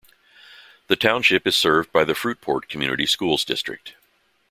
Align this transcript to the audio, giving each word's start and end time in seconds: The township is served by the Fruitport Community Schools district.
The 0.87 0.95
township 0.95 1.45
is 1.45 1.55
served 1.55 1.91
by 1.91 2.05
the 2.05 2.15
Fruitport 2.15 2.67
Community 2.67 3.05
Schools 3.05 3.45
district. 3.45 3.93